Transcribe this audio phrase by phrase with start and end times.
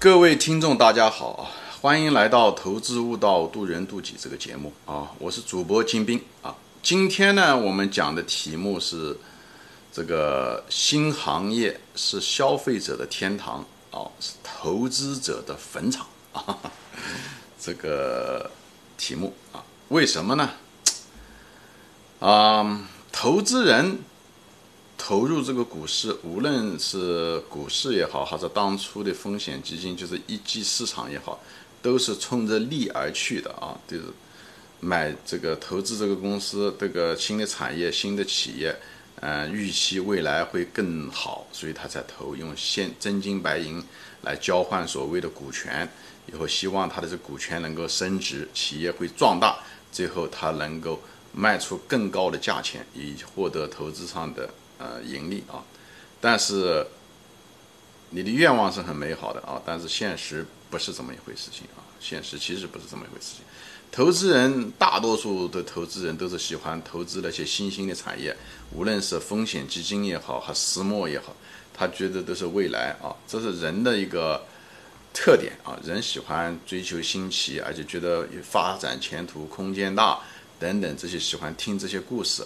[0.00, 1.52] 各位听众，大家好啊！
[1.82, 5.10] 欢迎来到《投资悟道，渡人渡己》这个节目啊！
[5.18, 6.56] 我是主播金兵啊。
[6.82, 9.14] 今天呢，我们讲的题目是
[9.92, 16.56] 这个新行业是消费者的天堂啊，是投资者的坟场啊。
[17.60, 18.50] 这个
[18.96, 20.50] 题目啊，为什么呢？
[22.20, 23.98] 啊，投资人。
[25.02, 31.40] 投入这个股市，无论是股市也好，还是当初的风险基金，就是一级市场也好，
[31.80, 34.04] 都是冲着利而去的啊，就是
[34.78, 38.76] 买这个投资这个公司，这个新的产业、新的企业，
[39.20, 43.82] 嗯，预期未来会更好，所以他才投，用现真金白银
[44.20, 45.88] 来交换所谓的股权，
[46.30, 49.56] 以后希望他的这股权能够升值，企业会壮大，
[49.90, 51.00] 最后他能够
[51.32, 54.48] 卖出更高的价钱，以获得投资上的。
[54.80, 55.62] 呃，盈利啊，
[56.22, 56.86] 但是
[58.08, 63.44] 你的愿望是很美好的啊，但是现实不是这么一回事情啊，现实其实不是这么一回事情。
[63.92, 68.34] 投资人大多数的投资人都是喜欢投资那些新兴的产业，
[68.72, 71.36] 无论是风险基金也好，还私募也好，
[71.74, 74.42] 他觉得都是未来啊，这是人的一个
[75.12, 80.20] 特点啊，人喜欢追求新奇，而且觉得发展前途空间大
[80.58, 82.42] 等等，这些喜欢听这些故事。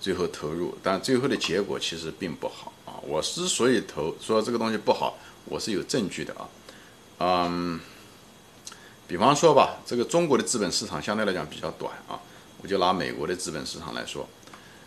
[0.00, 2.94] 最后投入，但最后的结果其实并不好啊！
[3.02, 6.48] 我之所以投说这个东西不好，我是有证据的啊。
[7.18, 7.80] 嗯，
[9.06, 12.20] 比方说吧，这个中国的资本市场相对来讲比较短啊，
[12.62, 14.28] 我就拿美国的资本市场来说，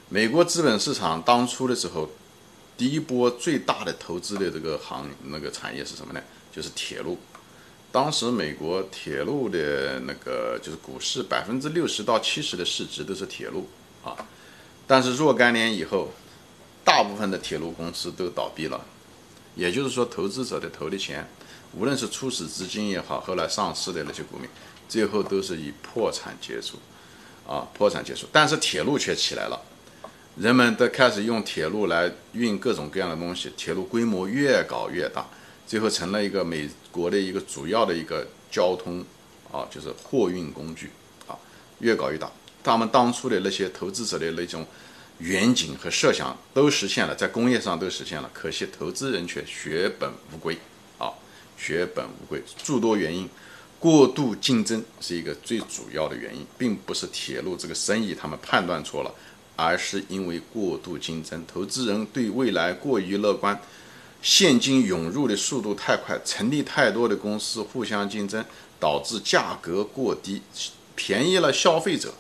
[0.08, 2.10] 美国资本市场当初的时候，
[2.78, 6.22] 第一波最大的投资的这个行那个产业是什么呢？
[6.54, 7.18] 就是铁路。
[7.92, 13.68] 当时美国铁路的那个就是股市百分之六十到七十的市值都是铁路
[14.02, 14.16] 啊。
[14.88, 16.12] 但是若干年以后，
[16.84, 18.84] 大部分的铁路公司都倒闭了，
[19.56, 21.26] 也就是说，投资者的投的钱，
[21.74, 24.50] 无论是初始资金也好，后来上市的那些股民，
[24.90, 26.78] 最后都是以破产结束，
[27.48, 28.28] 啊，破产结束。
[28.32, 29.62] 但是铁路却起来了，
[30.36, 35.26] 人们都开始用铁路来运各种各样的东西，铁路规模越搞越大，
[35.66, 39.06] 最后成了一个美国的一个主要的一个交通，
[39.52, 40.90] 啊，就是货运工具，
[41.28, 41.38] 啊，
[41.80, 42.30] 越搞越大。
[42.64, 44.66] 他们当初的那些投资者的那种
[45.20, 50.58] 远景和设想都实现了，在工业上都实现了，可惜投资人却血本无归
[50.98, 51.12] 啊，
[51.58, 53.30] 血本无归，诸多原因，
[53.80, 59.14] 过度竞争是一个最主要的原因，并不是铁路这个生意他们判断错了，
[59.56, 63.60] 而是因为过度竞争，投资人对未来过于乐观，
[64.22, 68.44] 现金涌入的速度太快，成立太多的公司互相竞争，
[68.80, 70.42] 导致价格过低，
[70.96, 72.14] 便宜了消费者。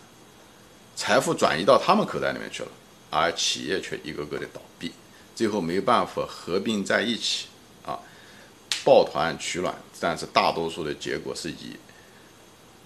[0.96, 2.70] 财富转移到他们口袋里面去了，
[3.10, 4.92] 而企业却一个个的倒闭，
[5.36, 7.48] 最后没办法合并在一起，
[7.86, 7.98] 啊，
[8.84, 9.74] 抱团取暖。
[10.00, 11.76] 但是大多数的结果是以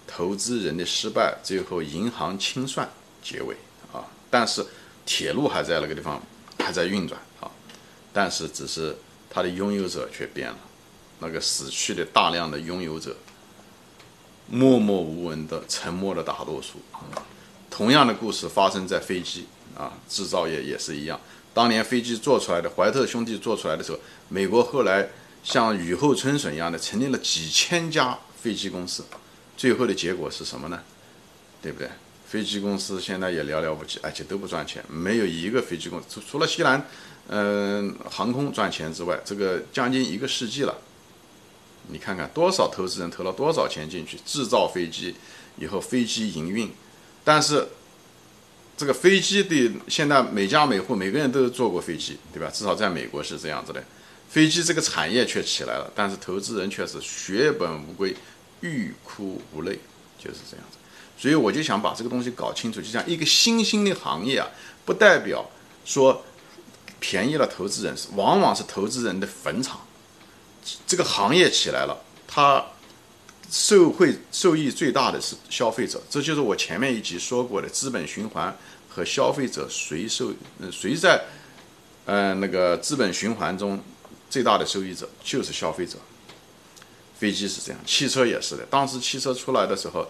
[0.07, 2.89] 投资人的失败，最后银行清算
[3.21, 3.55] 结尾，
[3.91, 4.65] 啊，但是
[5.05, 6.21] 铁路还在那个地方
[6.59, 7.51] 还在运转，啊，
[8.13, 8.95] 但是只是
[9.29, 10.57] 它的拥有者却变了，
[11.19, 13.15] 那个死去的大量的拥有者，
[14.47, 16.79] 默默无闻的沉默的大多数。
[17.75, 19.45] 同样的故事发生在飞机
[19.77, 21.19] 啊，制造业也是一样。
[21.53, 23.99] 当年飞机做出来的，怀特兄弟做出来的时候，
[24.29, 25.09] 美国后来
[25.43, 29.03] 像雨后春笋一样的成立了几千家飞机公司，
[29.57, 30.81] 最后的结果是什么呢？
[31.61, 31.89] 对不对？
[32.25, 36.81] 飞机公司现在也寥寥无几，而且都不赚钱，没有一个飞机公司除除了西南，
[37.27, 40.77] 嗯，航空赚钱之外，这个将近一个世纪了。
[41.89, 45.13] 你看看多少投资人投了多少钱进去制造飞机，
[45.57, 46.71] 以后飞机营运。
[47.25, 47.67] 但是，
[48.77, 52.51] 这个飞机的现在每家每户每个人都坐过飞机，对吧？
[52.53, 53.83] 至少在美国是这样子的。
[54.29, 58.15] 飞机这个产业却起来了，但是投资人却是血本无归、
[58.61, 59.79] 欲哭无泪，
[60.19, 60.77] 就是这样子。
[61.17, 64.47] 所以我就想把这个东西搞清楚，就像一个新兴的行业啊，
[64.85, 65.49] 不代表
[65.83, 66.23] 说
[66.99, 69.81] 便宜了投资人，往往是投资人的坟场。
[70.85, 72.63] 这个行业起来了，它。
[73.49, 78.55] 受惠受益最大的是消费者，这就是我前面一集说过的资本循环
[78.89, 80.33] 和消费者谁受
[80.71, 81.23] 谁在，
[82.05, 83.81] 呃那个资本循环中
[84.29, 85.97] 最大的受益者就是消费者。
[87.17, 88.65] 飞机是这样，汽车也是的。
[88.69, 90.05] 当时汽车出来的时候，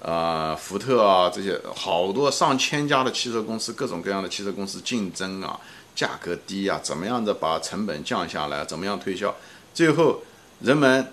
[0.00, 5.58] 啊福特啊这些好多上千家的汽车公司，各种各样的汽车公司竞争啊，
[5.96, 9.34] 价格低啊，怎么样的把成本降下来，怎么样推销，
[9.74, 10.22] 最后
[10.60, 11.12] 人们。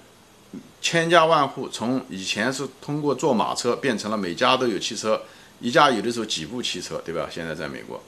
[0.81, 5.21] 千家万户从以前是通过坐马车变成了每家都有汽车，
[5.59, 7.29] 一家有的时候几部汽车，对吧？
[7.31, 8.01] 现在在美国，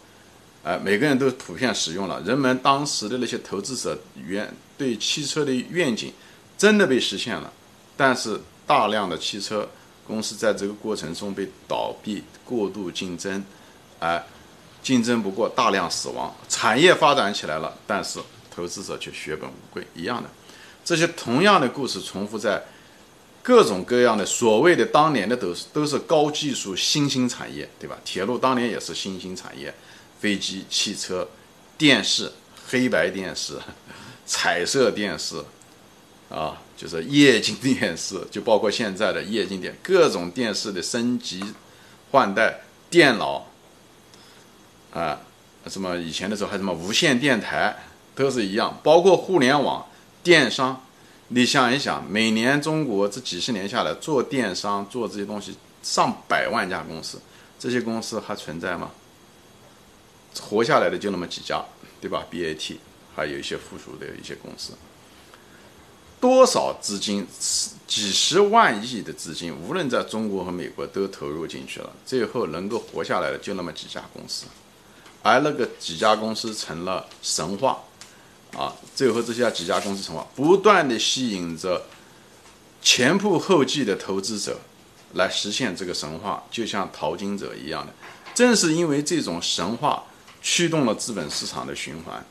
[0.64, 2.22] 哎，每个人都普遍使用了。
[2.22, 3.98] 人们当时的那些投资者
[4.28, 6.12] 愿对汽车的愿景，
[6.58, 7.52] 真的被实现了，
[7.96, 9.70] 但是大量的汽车
[10.06, 13.44] 公司在这个过程中被倒闭、过度竞争，
[14.00, 14.22] 哎，
[14.84, 18.20] 竞争不过，大量死亡，产业发展起来了，但是
[18.54, 20.30] 投资者却血本无归，一样的。
[20.86, 22.64] 这些同样的故事重复在
[23.42, 27.98] 各种各样的所谓的当年的都是都是高技术新兴产业，对吧？
[28.06, 29.74] 铁路当年也是新兴产业，
[30.20, 31.28] 飞机、汽车、
[31.76, 32.32] 电视、
[32.68, 33.58] 黑白电视、
[34.28, 35.44] 彩色电视，
[36.30, 41.44] 啊，就是液晶电视，就包括现在的液晶电，各种电视的升级
[42.12, 42.62] 换代，
[42.92, 43.48] 电脑，
[44.94, 45.20] 啊，
[45.68, 47.76] 什么以前的时候还什么无线电台
[48.14, 49.84] 都是一样，包括互联网。
[50.26, 50.82] 电商，
[51.28, 57.22] 你想一想，每年中国这几十年下来，做电商做这些东西上百万家公司，
[57.60, 58.90] 这些公司还存在吗？
[60.42, 61.64] 活下来的就那么几家，
[62.02, 62.78] 对吧？BAT，
[63.16, 64.74] 还有一些附属的一些公司，
[66.20, 67.28] 多少资金，
[67.86, 74.48] 几十万亿的资金，无论在中国和美国都投入进去了，最后能够活下来的就那么几家公司，
[75.22, 77.78] 而那个几家公司成了神话。
[78.58, 81.84] 啊，最后这些几家公司成化，不断的吸引着
[82.82, 84.58] 前仆后继的投资者
[85.16, 87.92] 来实现这个神话，就像淘金者一样的。
[88.34, 90.06] 正是因为这种神话
[90.42, 92.26] 驱动了资本市场的循环，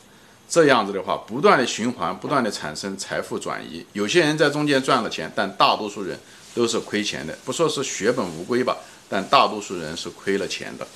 [0.48, 3.84] 这样子的话，不断的循环，不断的产生财富转移。
[3.92, 6.18] 有些人在中间赚了钱，但大多数人
[6.54, 7.36] 都是亏钱的。
[7.44, 8.78] 不说是血本无归吧，
[9.10, 10.86] 但大多数人是亏了钱的。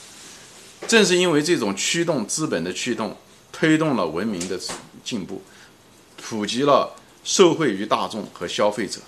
[0.87, 3.15] 正是因为这种驱动资本的驱动。
[3.51, 4.61] 推动了文明的
[5.09, 5.41] 进步，
[6.19, 6.95] 普及了
[7.25, 9.01] 受惠于大众和消费者，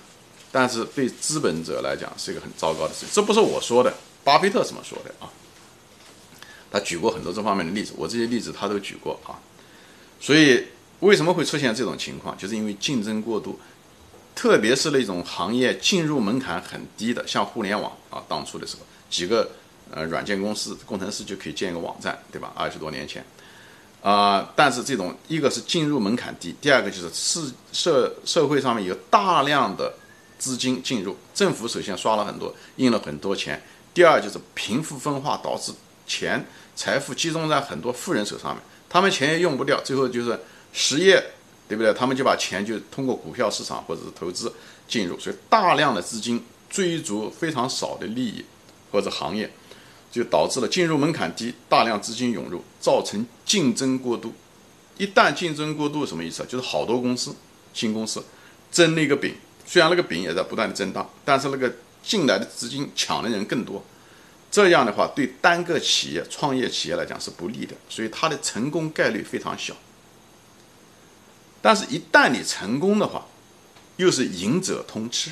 [0.50, 3.11] 但是对资本者来讲是一个很糟糕的事情。
[3.12, 3.93] 这不是我说的，
[4.25, 5.29] 巴菲特怎么说的啊。
[6.73, 9.37] 他举过很多这方面的例子，我这些例子他都举过啊。
[10.19, 10.69] 所以
[11.00, 12.35] 为什么会出现这种情况？
[12.38, 13.61] 就是因为竞争过度，
[14.35, 19.50] 特别是那种行业进入门槛很低的，像互联网啊，当初的时候几个
[19.91, 22.50] 呃软件公司工程师就可以建一个网站，对吧？
[22.55, 23.23] 二十多年前。
[24.02, 27.41] 啊，但是这种一个是进入门槛低，第二个就是社
[27.73, 29.93] 社社会上面有大量的
[30.38, 33.62] 资金进入，政府首先刷了很多，印了很多钱，
[33.93, 35.73] 第二就是贫富分化导致
[36.06, 36.43] 钱
[36.75, 40.41] 财富集中在很多富人手上面，他们钱也用不掉，最后就是
[40.73, 41.23] 失业，
[41.69, 41.93] 对不对？
[41.93, 44.50] 他们就把钱就通过股票市场或者是投资
[44.88, 48.43] 进入，所以大量的资金追逐非常少的利益
[48.91, 49.52] 或者行业。
[50.11, 54.33] 就导致了进入门槛低，大量资金涌入，造成竞争过度。
[54.99, 56.47] 一旦竞争过度，什么意思啊？
[56.49, 57.35] 就是好多公司、
[57.73, 58.23] 新公司
[58.71, 59.35] 争那个饼，
[59.65, 61.73] 虽然那个饼也在不断的增大，但是那个
[62.03, 63.85] 进来的资金抢的人更多。
[64.51, 69.75] 这样的话，对单个企业、创业企业来讲是不利的，所以它的成功概率非常小。
[71.62, 73.27] 但是，一旦你成功的话，
[73.97, 75.31] 又是赢者通吃。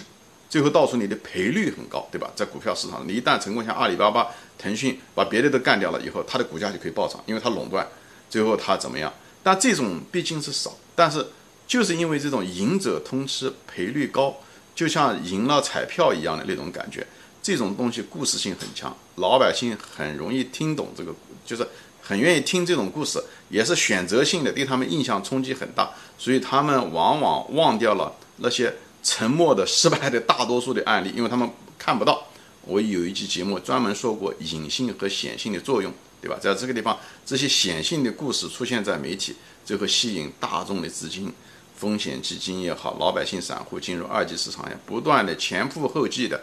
[0.48, 2.30] 最后，到处你的赔率很高，对吧？
[2.34, 7.86] 在股票市场，你一旦成功，像阿里巴巴、腾讯把别的都干掉了以后，它的股价就可以暴涨，因为它垄断。
[8.30, 9.12] 最后它怎么样？
[9.42, 11.26] 但这种毕竟是少，但是
[11.66, 14.34] 就是因为这种赢者通吃，赔率高，
[14.74, 17.06] 就像赢了彩票一样的那种感觉。
[17.42, 21.68] 这种东西故事性很强，老百姓很容易听懂这个，就是
[22.00, 28.74] 很愿意听这种故事，也是选择性的，对他们印象冲击很大，所以他们往往忘掉了那些。
[29.02, 32.25] 沉默的失败的大多数的案例，因为他们看不到。
[32.62, 36.37] 我有一期节目专门说过隐性和显性的作用，对吧？
[36.38, 39.34] 在这个地方，这些显性的故事出现在媒体，
[39.64, 41.32] 最后吸引大众的资金，
[41.75, 46.42] 风险基金也好，老百姓散户进入二级市场也不断的前赴后继的，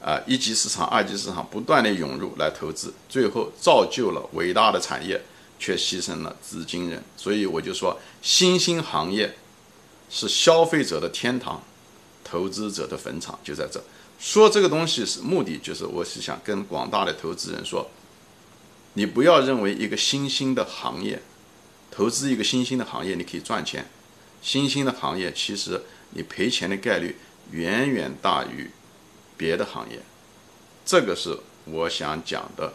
[0.00, 5.20] 啊，一级市场、二级市场不断的涌入来投资，最后造就了伟大的产业，
[5.58, 7.02] 却牺牲了资金人。
[7.16, 9.36] 所以我就说，新兴行业
[10.08, 11.60] 是消费者的天堂。
[12.28, 13.80] 投资者的坟场就在这。
[14.18, 17.88] 说这个东西是目的，就是我是想跟广大的投资人说，
[18.94, 21.22] 你不要认为一个新兴的行业，
[21.90, 23.86] 投资一个新兴的行业你可以赚钱，
[24.42, 25.80] 新兴的行业其实
[26.10, 27.16] 你赔钱的概率
[27.52, 28.70] 远远大于
[29.36, 30.00] 别的行业。
[30.84, 32.72] 这个是我想讲的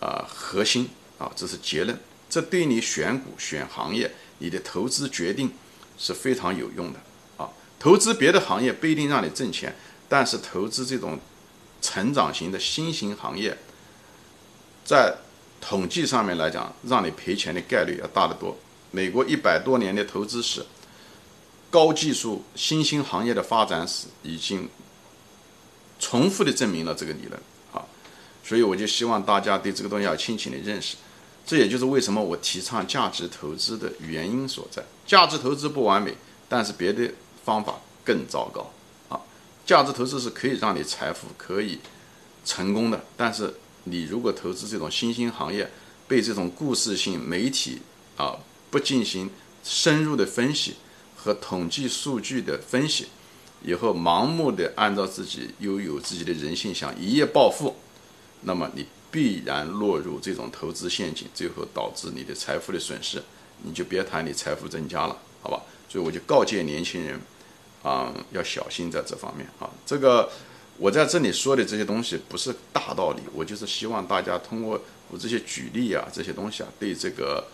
[0.00, 1.98] 啊核心啊，这是结论。
[2.28, 5.52] 这对你选股、选行业、你的投资决定
[5.96, 6.98] 是非常有用的。
[7.78, 9.76] 投资别的行业不一定让你挣钱，
[10.08, 11.18] 但是投资这种
[11.82, 13.56] 成长型的新型行业，
[14.84, 15.14] 在
[15.60, 18.56] 统计上面来讲，让你赔钱的概率要大得多。
[18.90, 20.64] 美国一百多年的投资史、
[21.70, 24.68] 高技术新兴行业的发展史，已经
[26.00, 27.40] 重复的证明了这个理论。
[27.72, 27.84] 啊，
[28.42, 30.96] 所以我就希望大家对这个东西要清醒的认识。
[31.44, 34.82] 这也就是为什么我提倡价值投资的原因所在。
[35.06, 36.16] 价值投资不完美，
[36.48, 37.12] 但是别的。
[37.46, 38.68] 方法更糟糕
[39.08, 39.20] 啊！
[39.64, 41.78] 价值投资是可以让你财富可以
[42.44, 45.70] 成功的，但是你如果投资这种新兴行业，
[46.08, 47.80] 被这种故事性媒体
[48.16, 48.36] 啊
[48.68, 49.30] 不进行
[49.62, 50.74] 深入的分析
[51.16, 53.06] 和统计数据的分析，
[53.62, 57.76] 以后盲目的按照自己拥有自己的人性想一夜暴富，
[58.40, 63.22] 那么你必然落入这种投资陷阱，最后导致你的财富的损失，
[63.62, 65.62] 你就别谈你财富增加了，好吧？
[65.88, 67.18] 所以我就告诫年轻人，
[67.86, 69.70] 啊，要小心在这方面啊。
[69.86, 70.28] 这个
[70.76, 77.46] 我在这里说的这些东西不是大道理，我就是希望大家通过我这些举例啊，这些东西啊，对这个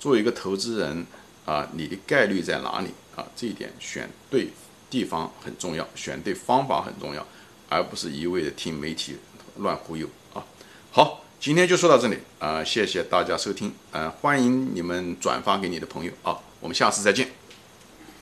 [0.00, 1.06] 作为一个投资人
[1.44, 3.24] 啊，你的概率在哪里啊？
[3.36, 4.48] 这一点选对
[4.90, 7.24] 地方很重要，选对方法很重要，
[7.68, 9.16] 而不是一味的听媒体
[9.58, 10.44] 乱忽悠啊。
[10.90, 17.37] 好，今天就说到这里啊，谢谢大家收听，啊，欢迎你们转发给你的朋友啊，我们下次再见。